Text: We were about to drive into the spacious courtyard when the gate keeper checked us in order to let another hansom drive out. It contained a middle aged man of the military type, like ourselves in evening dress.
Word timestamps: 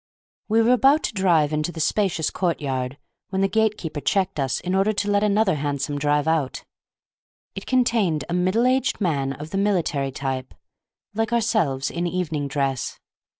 We 0.49 0.63
were 0.63 0.73
about 0.73 1.03
to 1.03 1.13
drive 1.13 1.53
into 1.53 1.71
the 1.71 1.79
spacious 1.79 2.31
courtyard 2.31 2.97
when 3.29 3.41
the 3.43 3.47
gate 3.47 3.77
keeper 3.77 4.01
checked 4.01 4.39
us 4.39 4.59
in 4.59 4.73
order 4.73 4.93
to 4.93 5.11
let 5.11 5.23
another 5.23 5.53
hansom 5.57 5.99
drive 5.99 6.27
out. 6.27 6.63
It 7.53 7.67
contained 7.67 8.23
a 8.27 8.33
middle 8.33 8.65
aged 8.65 8.99
man 8.99 9.33
of 9.33 9.51
the 9.51 9.59
military 9.59 10.11
type, 10.11 10.55
like 11.13 11.31
ourselves 11.31 11.91
in 11.91 12.07
evening 12.07 12.47
dress. 12.47 12.99